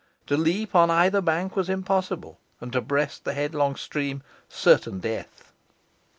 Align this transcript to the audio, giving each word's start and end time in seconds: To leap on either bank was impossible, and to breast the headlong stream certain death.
To 0.25 0.35
leap 0.35 0.73
on 0.73 0.89
either 0.89 1.21
bank 1.21 1.55
was 1.55 1.69
impossible, 1.69 2.39
and 2.59 2.73
to 2.73 2.81
breast 2.81 3.23
the 3.23 3.35
headlong 3.35 3.75
stream 3.75 4.23
certain 4.49 4.99
death. 4.99 5.53